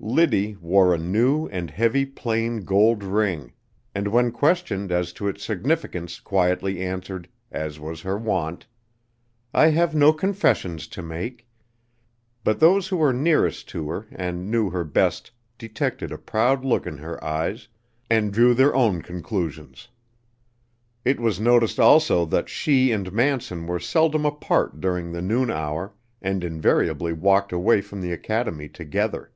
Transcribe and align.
Liddy 0.00 0.54
wore 0.60 0.94
a 0.94 0.98
new 0.98 1.48
and 1.48 1.72
heavy 1.72 2.06
plain 2.06 2.60
gold 2.60 3.02
ring, 3.02 3.52
and 3.96 4.06
when 4.06 4.30
questioned 4.30 4.92
as 4.92 5.12
to 5.14 5.26
its 5.26 5.42
significance 5.44 6.20
quietly 6.20 6.80
answered, 6.80 7.28
as 7.50 7.80
was 7.80 8.02
her 8.02 8.16
wont: 8.16 8.64
"I 9.52 9.66
have 9.70 9.96
no 9.96 10.12
confessions 10.12 10.86
to 10.86 11.02
make," 11.02 11.48
but 12.44 12.60
those 12.60 12.86
who 12.86 12.96
were 12.98 13.12
nearest 13.12 13.68
to 13.70 13.88
her 13.90 14.06
and 14.12 14.48
knew 14.48 14.70
her 14.70 14.84
best 14.84 15.32
detected 15.58 16.12
a 16.12 16.16
proud 16.16 16.64
look 16.64 16.86
in 16.86 16.98
her 16.98 17.22
eyes 17.22 17.66
and 18.08 18.32
drew 18.32 18.54
their 18.54 18.76
own 18.76 19.02
conclusions. 19.02 19.88
It 21.04 21.18
was 21.18 21.40
noticed 21.40 21.80
also 21.80 22.24
that 22.26 22.48
she 22.48 22.92
and 22.92 23.12
Manson 23.12 23.66
were 23.66 23.80
seldom 23.80 24.24
apart 24.24 24.80
during 24.80 25.10
the 25.10 25.20
noon 25.22 25.50
hour, 25.50 25.92
and 26.22 26.44
invariably 26.44 27.12
walked 27.12 27.50
away 27.52 27.80
from 27.80 28.00
the 28.00 28.12
academy 28.12 28.68
together. 28.68 29.32